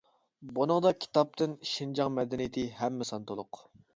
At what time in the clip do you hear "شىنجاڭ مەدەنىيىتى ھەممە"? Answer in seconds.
1.73-3.09